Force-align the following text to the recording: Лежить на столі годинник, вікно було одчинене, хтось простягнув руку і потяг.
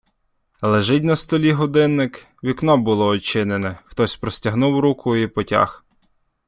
Лежить 0.61 1.03
на 1.03 1.15
столі 1.15 1.51
годинник, 1.51 2.25
вікно 2.43 2.77
було 2.77 3.05
одчинене, 3.05 3.77
хтось 3.85 4.15
простягнув 4.15 4.79
руку 4.79 5.15
і 5.15 5.27
потяг. 5.27 5.85